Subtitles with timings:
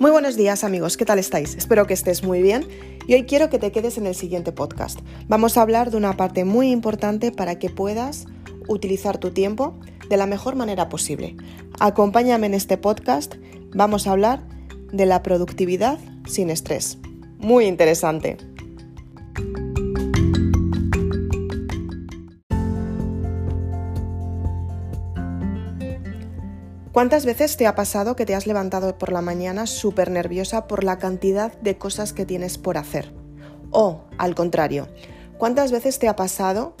[0.00, 1.56] Muy buenos días amigos, ¿qué tal estáis?
[1.56, 2.64] Espero que estés muy bien
[3.08, 5.00] y hoy quiero que te quedes en el siguiente podcast.
[5.26, 8.26] Vamos a hablar de una parte muy importante para que puedas
[8.68, 9.76] utilizar tu tiempo
[10.08, 11.34] de la mejor manera posible.
[11.80, 13.34] Acompáñame en este podcast,
[13.74, 14.46] vamos a hablar
[14.92, 16.98] de la productividad sin estrés.
[17.38, 18.36] Muy interesante.
[26.98, 30.82] ¿Cuántas veces te ha pasado que te has levantado por la mañana súper nerviosa por
[30.82, 33.14] la cantidad de cosas que tienes por hacer?
[33.70, 34.88] O, al contrario,
[35.38, 36.74] ¿cuántas veces te ha pasado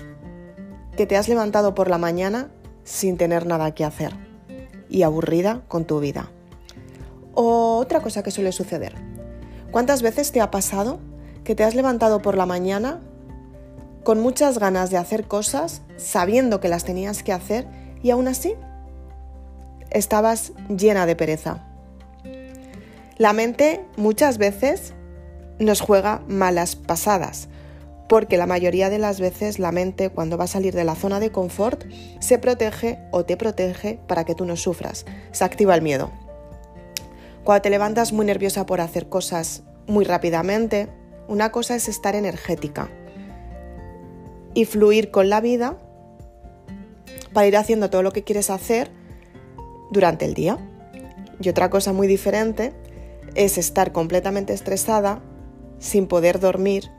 [0.96, 2.50] que te has levantado por la mañana
[2.82, 4.12] sin tener nada que hacer
[4.88, 6.32] y aburrida con tu vida?
[7.34, 8.96] O otra cosa que suele suceder.
[9.70, 10.98] ¿Cuántas veces te ha pasado
[11.44, 12.98] que te has levantado por la mañana
[14.02, 17.68] con muchas ganas de hacer cosas, sabiendo que las tenías que hacer
[18.02, 18.56] y aún así
[19.90, 21.64] estabas llena de pereza.
[23.18, 24.94] La mente muchas veces
[25.58, 27.48] nos juega malas pasadas,
[28.08, 31.20] porque la mayoría de las veces la mente cuando va a salir de la zona
[31.20, 31.84] de confort
[32.20, 36.10] se protege o te protege para que tú no sufras, se activa el miedo.
[37.44, 40.88] Cuando te levantas muy nerviosa por hacer cosas muy rápidamente,
[41.28, 42.88] una cosa es estar energética
[44.54, 45.78] y fluir con la vida
[47.32, 48.90] para ir haciendo todo lo que quieres hacer
[49.90, 50.58] durante el día.
[51.40, 52.72] Y otra cosa muy diferente
[53.34, 55.20] es estar completamente estresada,
[55.78, 56.90] sin poder dormir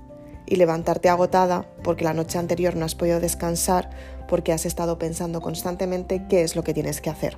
[0.45, 3.89] y levantarte agotada porque la noche anterior no has podido descansar
[4.27, 7.37] porque has estado pensando constantemente qué es lo que tienes que hacer.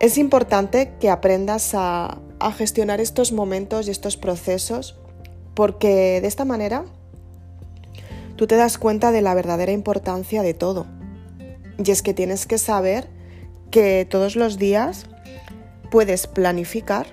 [0.00, 4.98] Es importante que aprendas a, a gestionar estos momentos y estos procesos
[5.54, 6.84] porque de esta manera
[8.36, 10.86] tú te das cuenta de la verdadera importancia de todo.
[11.82, 13.08] Y es que tienes que saber
[13.74, 15.06] que todos los días
[15.90, 17.08] puedes planificar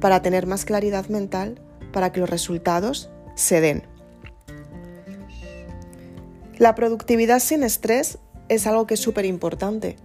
[0.00, 1.60] para tener más claridad mental
[1.92, 3.82] para que los resultados se den.
[6.56, 8.16] La productividad sin estrés
[8.48, 9.96] es algo que es súper importante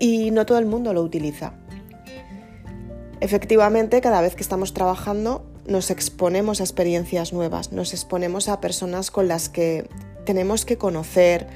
[0.00, 1.54] y no todo el mundo lo utiliza.
[3.20, 9.12] Efectivamente, cada vez que estamos trabajando nos exponemos a experiencias nuevas, nos exponemos a personas
[9.12, 9.88] con las que
[10.24, 11.46] tenemos que conocer,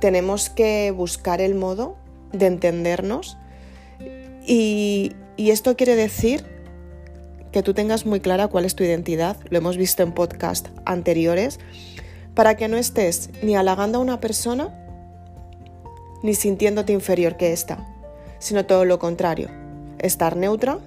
[0.00, 1.99] tenemos que buscar el modo
[2.32, 3.38] de entendernos.
[4.46, 6.44] Y, esto quiere decir
[7.50, 11.58] que tú tengas muy clara cuál es tu identidad, lo hemos visto en podcast anteriores,
[12.34, 14.76] para que no estés ni halagando a una persona
[16.22, 17.88] ni sintiéndote inferior que ésta,
[18.38, 19.48] sino todo lo contrario,
[19.98, 20.78] estar neutra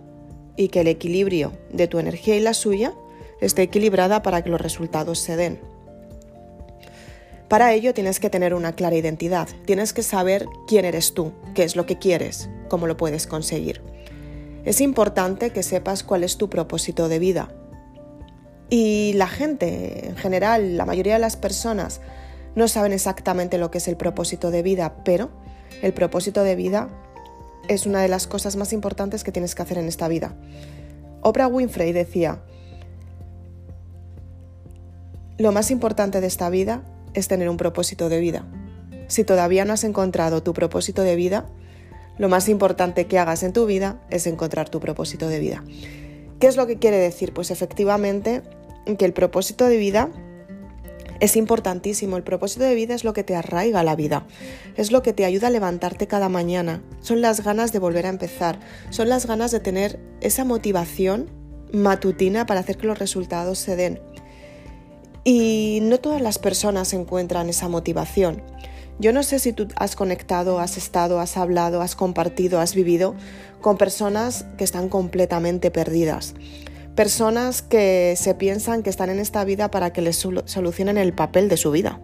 [0.56, 2.94] y que el equilibrio de tu energía y la suya
[3.42, 5.73] esté equilibrada para que los resultados se den.
[7.50, 11.64] Para ello tienes que tener una clara identidad, tienes que saber quién eres tú, qué
[11.64, 13.82] es lo que quieres, cómo lo puedes conseguir.
[14.66, 17.50] Es importante que sepas cuál es tu propósito de vida.
[18.70, 22.02] Y la gente, en general, la mayoría de las personas,
[22.56, 25.30] no saben exactamente lo que es el propósito de vida, pero
[25.82, 26.90] el propósito de vida
[27.68, 30.36] es una de las cosas más importantes que tienes que hacer en esta vida.
[31.22, 32.42] Oprah Winfrey decía,
[35.38, 36.84] lo más importante de esta vida
[37.14, 38.46] es tener un propósito de vida.
[39.08, 41.46] Si todavía no has encontrado tu propósito de vida,
[42.18, 45.64] lo más importante que hagas en tu vida es encontrar tu propósito de vida.
[46.40, 47.34] ¿Qué es lo que quiere decir?
[47.34, 48.42] Pues efectivamente
[48.98, 50.12] que el propósito de vida
[51.20, 52.18] es importantísimo.
[52.18, 54.28] El propósito de vida es lo que te arraiga a la vida,
[54.76, 58.10] es lo que te ayuda a levantarte cada mañana, son las ganas de volver a
[58.10, 58.60] empezar,
[58.90, 61.30] son las ganas de tener esa motivación
[61.72, 64.02] matutina para hacer que los resultados se den.
[65.24, 68.42] Y no todas las personas encuentran esa motivación.
[69.00, 73.16] Yo no sé si tú has conectado, has estado, has hablado, has compartido, has vivido
[73.62, 76.36] con personas que están completamente perdidas.
[76.96, 81.50] Personas que se piensan que están en esta vida para que les solucionen el papel
[81.50, 82.00] de su vida.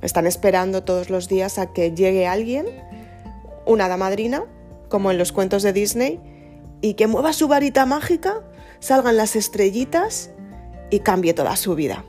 [0.00, 2.66] Están esperando todos los días a que llegue alguien,
[3.66, 4.44] una damadrina,
[4.88, 6.20] como en los cuentos de Disney,
[6.80, 8.42] y que mueva su varita mágica,
[8.80, 10.30] salgan las estrellitas
[10.90, 12.04] y cambie toda su vida.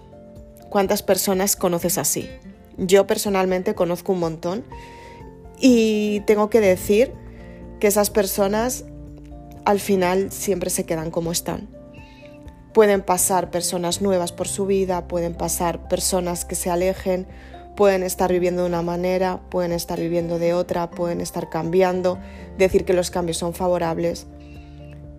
[0.69, 2.29] ¿Cuántas personas conoces así?
[2.77, 4.63] Yo personalmente conozco un montón
[5.59, 7.13] y tengo que decir
[7.79, 8.85] que esas personas
[9.63, 11.69] al final siempre se quedan como están.
[12.73, 17.25] Pueden pasar personas nuevas por su vida, pueden pasar personas que se alejen,
[17.77, 22.19] pueden estar viviendo de una manera, pueden estar viviendo de otra, pueden estar cambiando,
[22.57, 24.27] decir que los cambios son favorables,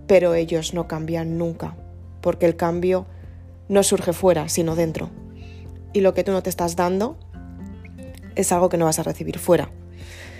[0.06, 1.76] pero ellos no cambian nunca,
[2.20, 3.06] porque el cambio
[3.68, 5.10] no surge fuera, sino dentro
[5.92, 7.18] y lo que tú no te estás dando
[8.34, 9.70] es algo que no vas a recibir fuera.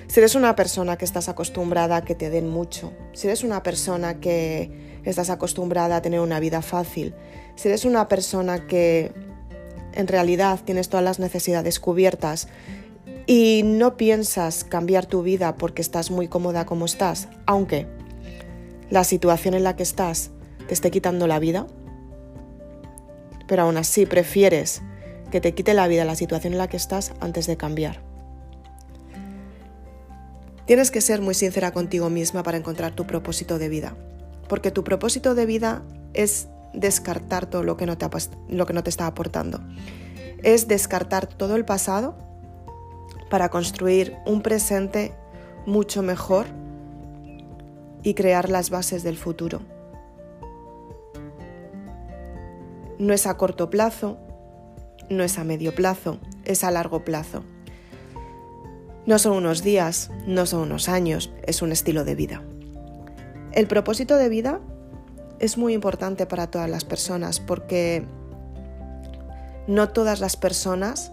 [0.09, 3.63] Si eres una persona que estás acostumbrada a que te den mucho, si eres una
[3.63, 7.15] persona que estás acostumbrada a tener una vida fácil,
[7.57, 9.13] si eres una persona que
[9.95, 12.49] en realidad tienes todas las necesidades cubiertas
[13.27, 17.87] y no piensas cambiar tu vida porque estás muy cómoda como estás, aunque
[18.91, 20.31] la situación en la que estás
[20.69, 21.67] te esté quitando la vida,
[23.49, 24.83] pero aún así prefieres
[25.31, 28.01] que te quite la vida la situación en la que estás antes de cambiar.
[30.67, 33.97] Tienes que ser muy sincera contigo misma para encontrar tu propósito de vida,
[34.49, 35.83] porque tu propósito de vida
[36.13, 38.07] es descartar todo lo que no te,
[38.49, 39.61] lo que no te está aportando.
[40.43, 42.17] Es descartar todo el pasado
[43.31, 45.15] para construir un presente
[45.67, 46.47] mucho mejor
[48.03, 49.61] y crear las bases del futuro.
[52.99, 54.19] No es a corto plazo,
[55.11, 57.45] no es a medio plazo, es a largo plazo.
[59.07, 62.43] No son unos días, no son unos años, es un estilo de vida.
[63.53, 64.61] El propósito de vida
[65.39, 68.05] es muy importante para todas las personas porque
[69.67, 71.13] no todas las personas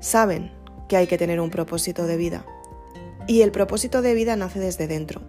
[0.00, 0.52] saben
[0.88, 2.44] que hay que tener un propósito de vida.
[3.26, 5.20] Y el propósito de vida nace desde dentro.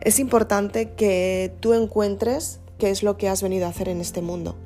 [0.00, 4.22] Es importante que tú encuentres qué es lo que has venido a hacer en este
[4.22, 4.56] mundo.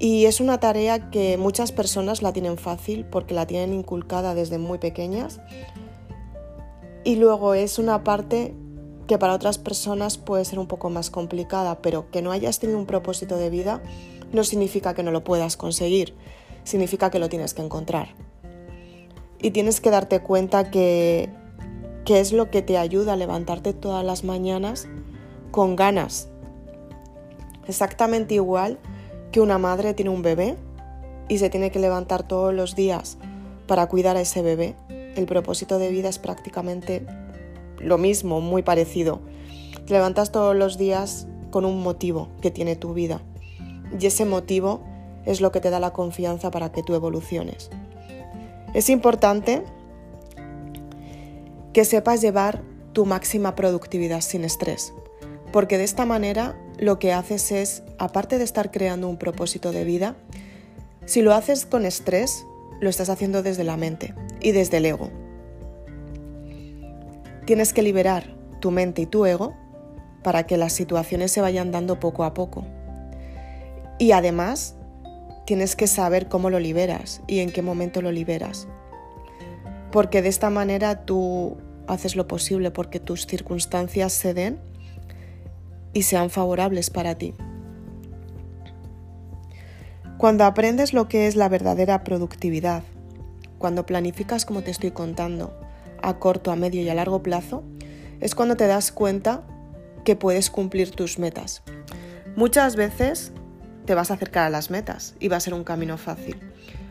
[0.00, 4.56] Y es una tarea que muchas personas la tienen fácil porque la tienen inculcada desde
[4.56, 5.40] muy pequeñas.
[7.04, 8.54] Y luego es una parte
[9.06, 12.78] que para otras personas puede ser un poco más complicada, pero que no hayas tenido
[12.78, 13.82] un propósito de vida
[14.32, 16.14] no significa que no lo puedas conseguir,
[16.64, 18.14] significa que lo tienes que encontrar.
[19.42, 21.28] Y tienes que darte cuenta que,
[22.06, 24.88] es lo que te ayuda a levantarte todas las mañanas
[25.50, 26.28] con ganas.
[27.68, 28.80] Exactamente igual
[29.32, 30.56] que una madre tiene un bebé
[31.28, 33.18] y se tiene que levantar todos los días
[33.66, 34.74] para cuidar a ese bebé.
[35.16, 37.06] El propósito de vida es prácticamente
[37.78, 39.20] lo mismo, muy parecido.
[39.86, 43.20] Te levantas todos los días con un motivo que tiene tu vida.
[43.98, 44.80] Y ese motivo
[45.24, 47.70] es lo que te da la confianza para que tú evoluciones.
[48.74, 49.64] Es importante
[51.72, 52.62] que sepas llevar
[52.92, 54.92] tu máxima productividad sin estrés,
[55.52, 59.84] porque de esta manera lo que haces es, aparte de estar creando un propósito de
[59.84, 60.16] vida,
[61.04, 62.46] si lo haces con estrés,
[62.80, 65.10] lo estás haciendo desde la mente y desde el ego.
[67.44, 69.54] Tienes que liberar tu mente y tu ego
[70.22, 72.64] para que las situaciones se vayan dando poco a poco.
[73.98, 74.74] Y además,
[75.44, 78.68] tienes que saber cómo lo liberas y en qué momento lo liberas.
[79.92, 84.69] Porque de esta manera tú haces lo posible porque tus circunstancias se den
[85.92, 87.34] y sean favorables para ti.
[90.18, 92.82] Cuando aprendes lo que es la verdadera productividad,
[93.58, 95.58] cuando planificas como te estoy contando,
[96.02, 97.64] a corto, a medio y a largo plazo,
[98.20, 99.42] es cuando te das cuenta
[100.04, 101.62] que puedes cumplir tus metas.
[102.36, 103.32] Muchas veces
[103.86, 106.38] te vas a acercar a las metas y va a ser un camino fácil.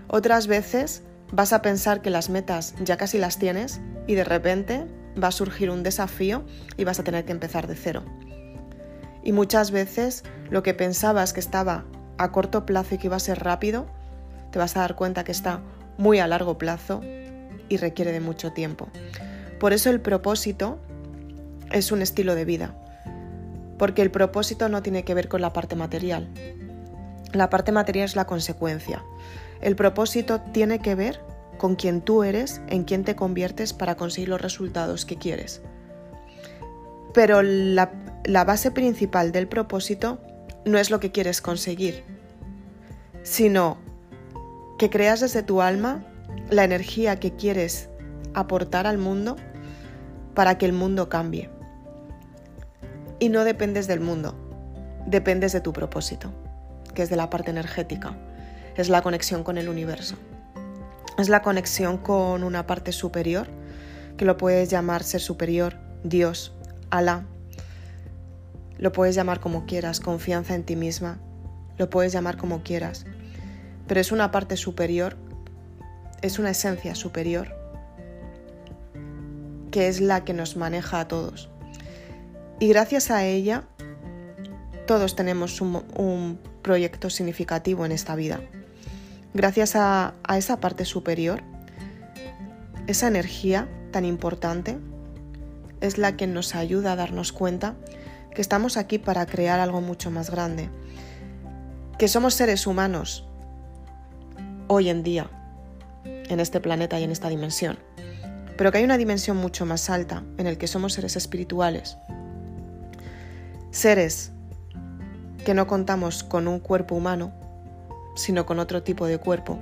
[0.07, 4.85] Otras veces vas a pensar que las metas ya casi las tienes y de repente
[5.21, 6.43] va a surgir un desafío
[6.77, 8.03] y vas a tener que empezar de cero.
[9.23, 11.85] Y muchas veces lo que pensabas que estaba
[12.17, 13.87] a corto plazo y que iba a ser rápido,
[14.51, 15.61] te vas a dar cuenta que está
[15.97, 17.01] muy a largo plazo
[17.67, 18.89] y requiere de mucho tiempo.
[19.59, 20.79] Por eso el propósito
[21.71, 22.75] es un estilo de vida,
[23.77, 26.29] porque el propósito no tiene que ver con la parte material.
[27.33, 29.03] La parte material es la consecuencia.
[29.61, 31.21] El propósito tiene que ver
[31.57, 35.61] con quién tú eres, en quién te conviertes para conseguir los resultados que quieres.
[37.13, 37.91] Pero la,
[38.25, 40.19] la base principal del propósito
[40.65, 42.03] no es lo que quieres conseguir,
[43.23, 43.77] sino
[44.77, 46.03] que creas desde tu alma
[46.49, 47.89] la energía que quieres
[48.33, 49.35] aportar al mundo
[50.33, 51.49] para que el mundo cambie.
[53.19, 54.35] Y no dependes del mundo,
[55.05, 56.31] dependes de tu propósito,
[56.93, 58.17] que es de la parte energética,
[58.75, 60.15] es la conexión con el universo,
[61.17, 63.47] es la conexión con una parte superior,
[64.15, 66.53] que lo puedes llamar ser superior, Dios,
[66.89, 67.25] Alá,
[68.79, 71.19] lo puedes llamar como quieras, confianza en ti misma,
[71.77, 73.05] lo puedes llamar como quieras,
[73.87, 75.15] pero es una parte superior
[76.21, 77.55] es una esencia superior
[79.71, 81.49] que es la que nos maneja a todos.
[82.59, 83.63] Y gracias a ella,
[84.87, 88.41] todos tenemos un, proyecto significativo en esta vida.
[89.33, 91.41] Gracias a, esa parte superior,
[92.87, 94.77] esa energía tan importante
[95.81, 97.75] es la que nos ayuda a darnos cuenta
[98.33, 100.69] que estamos aquí para crear algo mucho más grande,
[101.97, 103.27] que somos seres humanos
[104.67, 105.29] hoy en día
[106.29, 107.77] en este planeta y en esta dimensión.
[108.57, 111.97] pero que hay una dimensión mucho más alta en el que somos seres espirituales.
[113.71, 114.33] Seres
[115.45, 117.31] que no contamos con un cuerpo humano,
[118.15, 119.59] sino con otro tipo de cuerpo.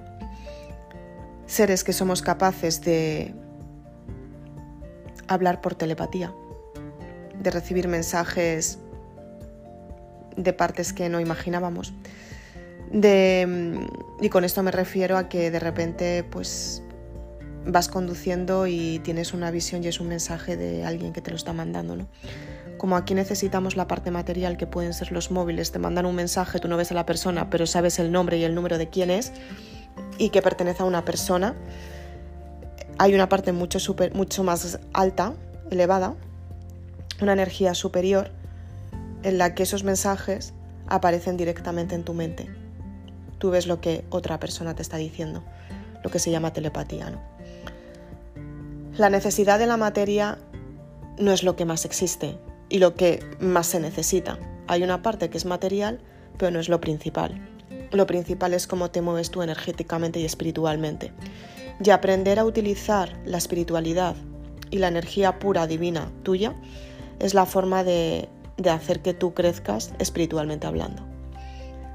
[1.45, 3.35] Seres que somos capaces de
[5.27, 6.33] hablar por telepatía,
[7.41, 8.79] de recibir mensajes
[10.35, 11.93] de partes que no imaginábamos.
[12.91, 13.85] De,
[14.21, 16.81] y con esto me refiero a que de repente pues
[17.65, 21.35] vas conduciendo y tienes una visión y es un mensaje de alguien que te lo
[21.35, 22.07] está mandando, ¿no?
[22.77, 26.59] Como aquí necesitamos la parte material que pueden ser los móviles, te mandan un mensaje,
[26.59, 29.09] tú no ves a la persona, pero sabes el nombre y el número de quién
[29.09, 29.33] es
[30.17, 31.55] y que pertenece a una persona.
[32.99, 35.33] Hay una parte mucho, super, mucho más alta,
[35.71, 36.15] elevada,
[37.21, 38.31] una energía superior
[39.23, 40.53] en la que esos mensajes
[40.87, 42.49] aparecen directamente en tu mente.
[43.39, 45.43] Tú ves lo que otra persona te está diciendo,
[46.03, 47.09] lo que se llama telepatía.
[47.09, 47.21] ¿no?
[48.97, 50.37] La necesidad de la materia
[51.17, 52.37] no es lo que más existe,
[52.69, 54.37] y lo que más se necesita.
[54.67, 55.99] Hay una parte que es material,
[56.37, 57.39] pero no es lo principal.
[57.91, 61.13] Lo principal es cómo te mueves tú energéticamente y espiritualmente.
[61.83, 64.15] Y aprender a utilizar la espiritualidad
[64.69, 66.55] y la energía pura divina tuya
[67.19, 71.03] es la forma de, de hacer que tú crezcas espiritualmente hablando.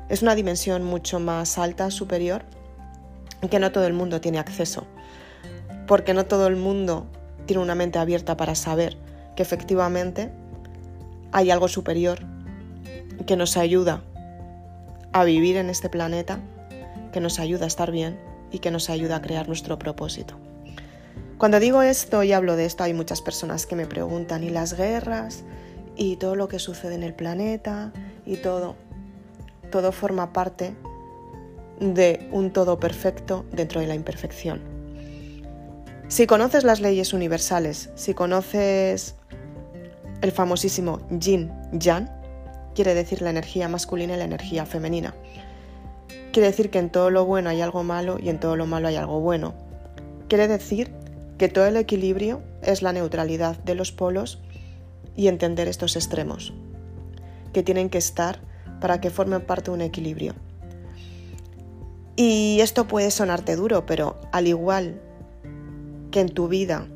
[0.08, 2.44] Es una dimensión mucho más alta, superior,
[3.50, 4.86] que no todo el mundo tiene acceso,
[5.86, 7.06] porque no todo el mundo
[7.46, 8.96] tiene una mente abierta para saber
[9.36, 10.30] que efectivamente
[11.32, 12.20] hay algo superior
[13.26, 14.02] que nos ayuda
[15.12, 16.40] a vivir en este planeta,
[17.12, 18.18] que nos ayuda a estar bien
[18.50, 20.36] y que nos ayuda a crear nuestro propósito.
[21.42, 24.74] Cuando digo esto y hablo de esto, hay muchas personas que me preguntan, ¿y las
[24.74, 25.42] guerras?
[25.96, 27.92] ¿Y todo lo que sucede en el planeta?
[28.24, 28.76] ¿Y todo?
[29.72, 30.72] Todo forma parte
[31.80, 34.60] de un todo perfecto dentro de la imperfección.
[36.06, 39.16] Si conoces las leyes universales, si conoces
[40.20, 42.08] el famosísimo yin yang
[42.72, 45.12] quiere decir la energía masculina y la energía femenina.
[46.32, 48.86] Quiere decir que en todo lo bueno hay algo malo y en todo lo malo
[48.86, 49.54] hay algo bueno.
[50.28, 51.01] Quiere decir
[51.38, 54.40] que todo el equilibrio es la neutralidad de los polos
[55.16, 56.54] y entender estos extremos,
[57.52, 58.40] que tienen que estar
[58.80, 60.34] para que formen parte de un equilibrio.
[62.16, 65.00] Y esto puede sonarte duro, pero al igual
[66.10, 66.86] que en tu vida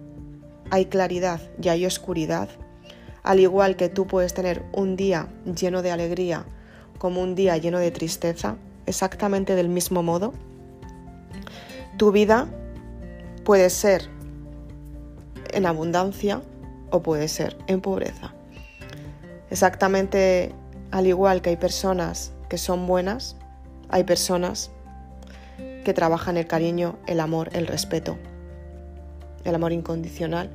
[0.71, 2.49] hay claridad y hay oscuridad,
[3.23, 6.45] al igual que tú puedes tener un día lleno de alegría
[6.99, 10.33] como un día lleno de tristeza, exactamente del mismo modo,
[11.97, 12.47] tu vida
[13.45, 14.11] puede ser
[15.53, 16.43] en abundancia
[16.91, 18.35] o puede ser en pobreza.
[19.50, 20.55] Exactamente
[20.91, 23.37] al igual que hay personas que son buenas,
[23.88, 24.71] hay personas
[25.85, 28.19] que trabajan el cariño, el amor, el respeto,
[29.45, 30.50] el amor incondicional.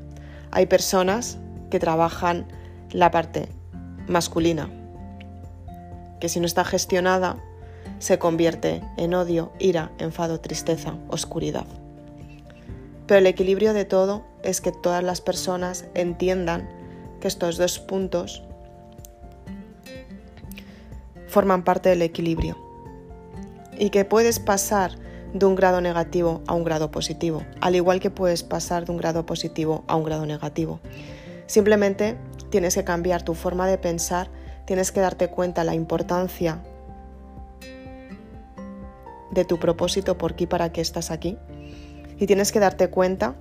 [0.51, 1.37] Hay personas
[1.69, 2.45] que trabajan
[2.91, 3.49] la parte
[4.07, 4.69] masculina,
[6.19, 7.37] que si no está gestionada
[7.99, 11.65] se convierte en odio, ira, enfado, tristeza, oscuridad.
[13.07, 16.69] Pero el equilibrio de todo es que todas las personas entiendan
[17.19, 18.43] que estos dos puntos
[21.27, 22.57] forman parte del equilibrio
[23.77, 24.97] y que puedes pasar
[25.33, 28.97] de un grado negativo a un grado positivo, al igual que puedes pasar de un
[28.97, 30.79] grado positivo a un grado negativo.
[31.47, 32.17] Simplemente
[32.49, 34.29] tienes que cambiar tu forma de pensar,
[34.65, 36.59] tienes que darte cuenta la importancia
[39.31, 41.37] de tu propósito, por qué y para qué estás aquí.
[42.21, 43.33] Y tienes que darte cuenta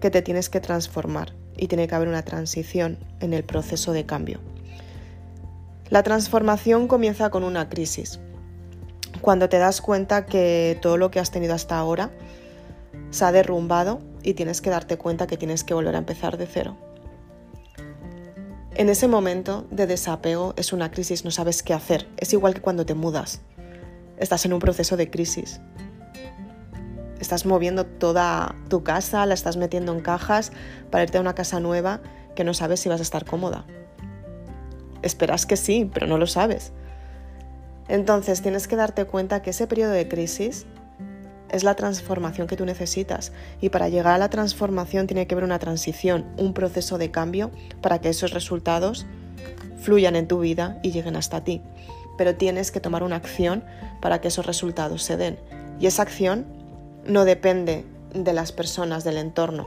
[0.00, 4.06] que te tienes que transformar y tiene que haber una transición en el proceso de
[4.06, 4.40] cambio.
[5.88, 8.18] La transformación comienza con una crisis.
[9.20, 12.10] Cuando te das cuenta que todo lo que has tenido hasta ahora
[13.10, 16.46] se ha derrumbado y tienes que darte cuenta que tienes que volver a empezar de
[16.46, 16.76] cero.
[18.74, 22.08] En ese momento de desapego es una crisis, no sabes qué hacer.
[22.16, 23.42] Es igual que cuando te mudas.
[24.16, 25.60] Estás en un proceso de crisis.
[27.20, 30.52] Estás moviendo toda tu casa, la estás metiendo en cajas
[30.90, 32.00] para irte a una casa nueva
[32.34, 33.64] que no sabes si vas a estar cómoda.
[35.02, 36.72] Esperas que sí, pero no lo sabes.
[37.88, 40.66] Entonces tienes que darte cuenta que ese periodo de crisis
[41.50, 43.32] es la transformación que tú necesitas.
[43.60, 47.50] Y para llegar a la transformación tiene que haber una transición, un proceso de cambio
[47.80, 49.06] para que esos resultados
[49.80, 51.62] fluyan en tu vida y lleguen hasta ti.
[52.16, 53.64] Pero tienes que tomar una acción
[54.00, 55.38] para que esos resultados se den.
[55.80, 56.46] Y esa acción
[57.08, 57.84] no depende
[58.14, 59.66] de las personas, del entorno.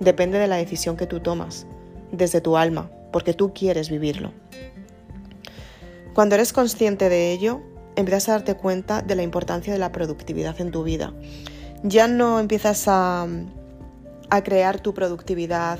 [0.00, 1.66] Depende de la decisión que tú tomas
[2.12, 4.32] desde tu alma, porque tú quieres vivirlo.
[6.14, 7.60] Cuando eres consciente de ello,
[7.96, 11.12] empiezas a darte cuenta de la importancia de la productividad en tu vida.
[11.82, 13.26] Ya no empiezas a,
[14.30, 15.78] a crear tu productividad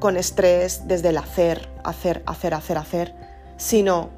[0.00, 3.14] con estrés desde el hacer, hacer, hacer, hacer, hacer,
[3.56, 4.10] sino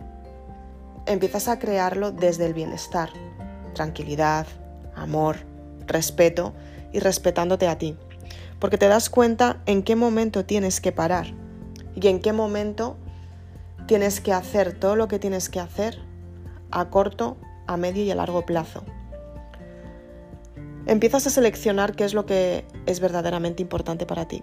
[1.06, 3.10] empiezas a crearlo desde el bienestar,
[3.74, 4.46] tranquilidad,
[4.94, 5.36] amor,
[5.88, 6.54] respeto
[6.92, 7.96] y respetándote a ti.
[8.58, 11.34] Porque te das cuenta en qué momento tienes que parar
[11.94, 12.96] y en qué momento
[13.86, 15.98] tienes que hacer todo lo que tienes que hacer
[16.70, 18.84] a corto, a medio y a largo plazo.
[20.86, 24.42] Empiezas a seleccionar qué es lo que es verdaderamente importante para ti,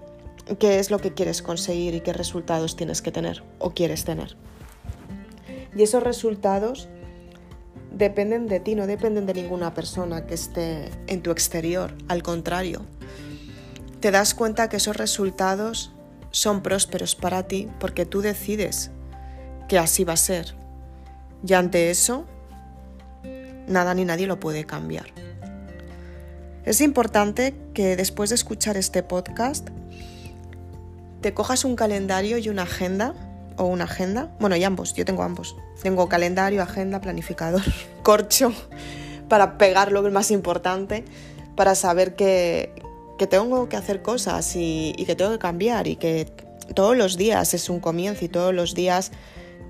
[0.60, 4.36] qué es lo que quieres conseguir y qué resultados tienes que tener o quieres tener.
[5.76, 6.88] Y esos resultados
[7.96, 12.86] dependen de ti, no dependen de ninguna persona que esté en tu exterior, al contrario.
[14.02, 15.94] Te das cuenta que esos resultados
[16.32, 18.92] son prósperos para ti porque tú decides
[19.70, 20.54] que así va a ser.
[21.48, 22.26] Y ante eso,
[23.68, 25.08] nada ni nadie lo puede cambiar.
[26.66, 29.70] Es importante que después de escuchar este podcast,
[31.22, 33.14] te cojas un calendario y una agenda,
[33.58, 35.56] o una agenda, bueno, y ambos, yo tengo ambos.
[35.82, 37.64] Tengo calendario, agenda, planificador,
[38.04, 38.52] corcho,
[39.28, 41.06] para pegar lo más importante,
[41.56, 42.72] para saber que,
[43.18, 46.28] que tengo que hacer cosas y, que tengo que cambiar y que
[46.74, 49.12] todos los días es un comienzo y todos los días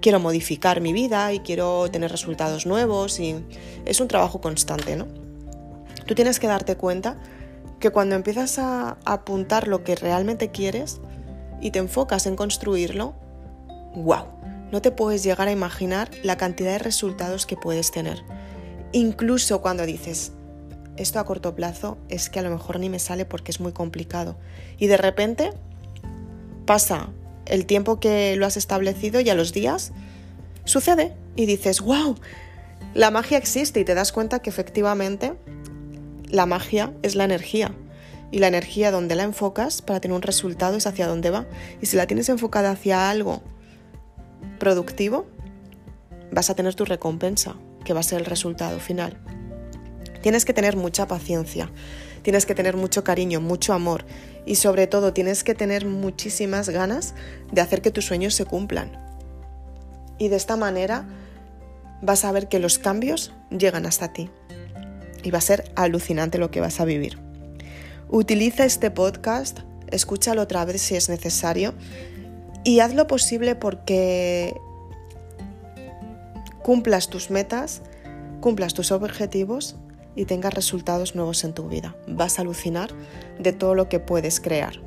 [0.01, 3.43] quiero modificar mi vida y quiero tener resultados nuevos y
[3.85, 5.07] es un trabajo constante, ¿no?
[6.05, 7.17] Tú tienes que darte cuenta
[7.79, 10.99] que cuando empiezas a apuntar lo que realmente quieres
[11.61, 13.15] y te enfocas en construirlo,
[13.95, 14.25] wow,
[14.71, 18.23] no te puedes llegar a imaginar la cantidad de resultados que puedes tener.
[18.91, 20.31] Incluso cuando dices,
[20.97, 23.73] esto a corto plazo es que a lo mejor ni me sale porque es muy
[23.73, 24.37] complicado.
[24.77, 25.51] Y de repente
[26.65, 27.09] pasa
[27.45, 29.91] el tiempo que lo has establecido y a los días
[30.63, 32.15] sucede y dices, wow,
[32.93, 35.33] la magia existe y te das cuenta que efectivamente
[36.29, 37.71] la magia es la energía.
[38.31, 41.45] Y la energía donde la enfocas para tener un resultado es hacia dónde va.
[41.81, 43.43] Y si la tienes enfocada hacia algo
[44.59, 45.25] productivo,
[46.31, 49.17] vas a tener tu recompensa, que va a ser el resultado final.
[50.21, 51.71] Tienes que tener mucha paciencia,
[52.23, 54.05] tienes que tener mucho cariño, mucho amor
[54.45, 57.13] y sobre todo tienes que tener muchísimas ganas
[57.51, 58.91] de hacer que tus sueños se cumplan.
[60.17, 61.07] Y de esta manera
[62.01, 64.29] vas a ver que los cambios llegan hasta ti
[65.23, 67.19] y va a ser alucinante lo que vas a vivir.
[68.09, 69.59] Utiliza este podcast,
[69.91, 71.73] escúchalo otra vez si es necesario
[72.65, 74.59] y haz lo posible porque
[76.63, 77.83] cumplas tus metas,
[78.41, 79.77] cumplas tus objetivos
[80.15, 81.95] y tengas resultados nuevos en tu vida.
[82.07, 82.89] Vas a alucinar
[83.39, 84.81] de todo lo que puedes crear.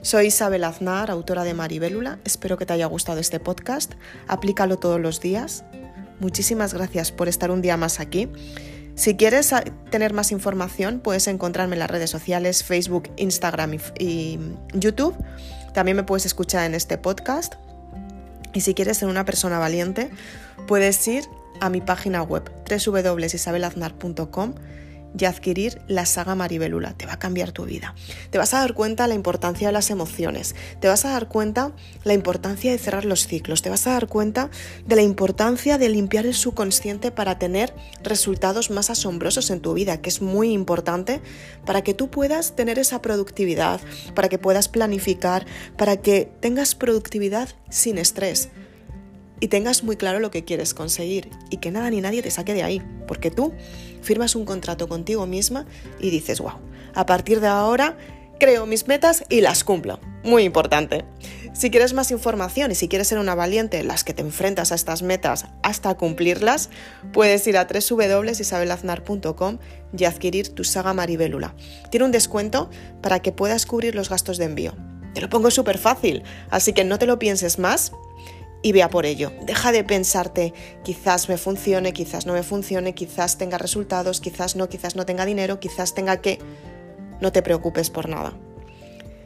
[0.00, 2.18] Soy Isabel Aznar, autora de Maribélula.
[2.24, 3.92] Espero que te haya gustado este podcast.
[4.26, 5.64] Aplícalo todos los días.
[6.18, 8.28] Muchísimas gracias por estar un día más aquí.
[8.94, 9.54] Si quieres
[9.90, 14.38] tener más información, puedes encontrarme en las redes sociales, Facebook, Instagram y,
[14.74, 15.14] YouTube.
[15.72, 17.54] También me puedes escuchar en este podcast.
[18.52, 20.10] Y si quieres ser una persona valiente,
[20.66, 21.24] puedes ir
[21.60, 24.54] a mi página web www.isabelaznar.com
[25.18, 26.94] y adquirir la saga Maribelula.
[26.94, 27.94] Te va a cambiar tu vida.
[28.30, 30.54] Te vas a dar cuenta la importancia de las emociones.
[30.80, 31.72] Te vas a dar cuenta
[32.04, 33.62] la importancia de cerrar los ciclos.
[33.62, 34.50] Te vas a dar cuenta
[34.86, 40.00] de la importancia de limpiar el subconsciente para tener resultados más asombrosos en tu vida,
[40.00, 41.20] que es muy importante
[41.66, 43.80] para que tú puedas tener esa productividad,
[44.14, 45.46] para que puedas planificar,
[45.76, 48.50] para que tengas productividad sin estrés
[49.42, 52.54] y tengas muy claro lo que quieres conseguir y que nada ni nadie te saque
[52.54, 53.52] de ahí, porque tú
[54.02, 55.66] firmas un contrato contigo misma
[55.98, 56.58] y dices, wow,
[56.94, 57.96] a partir de ahora
[58.38, 60.00] creo mis metas y las cumplo.
[60.24, 61.04] Muy importante.
[61.52, 64.72] Si quieres más información y si quieres ser una valiente en las que te enfrentas
[64.72, 66.70] a estas metas hasta cumplirlas,
[67.12, 69.58] puedes ir a www.isabelaznar.com
[69.96, 71.54] y adquirir tu saga Maribélula.
[71.90, 74.74] Tiene un descuento para que puedas cubrir los gastos de envío.
[75.14, 77.92] Te lo pongo súper fácil, así que no te lo pienses más
[78.62, 79.32] y vea por ello.
[79.44, 84.68] Deja de pensarte, quizás me funcione, quizás no me funcione, quizás tenga resultados, quizás no,
[84.68, 86.38] quizás no tenga dinero, quizás tenga que...
[87.20, 88.32] No te preocupes por nada.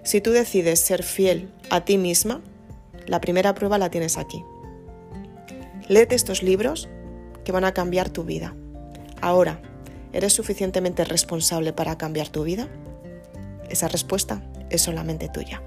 [0.02, 2.40] Si tú decides ser fiel a ti misma,
[3.06, 4.42] la primera prueba la tienes aquí.
[5.88, 6.88] Léete estos libros
[7.44, 8.54] que van a cambiar tu vida.
[9.20, 9.60] Ahora,
[10.12, 12.68] ¿eres suficientemente responsable para cambiar tu vida?
[13.68, 15.62] Esa respuesta es solamente tuya.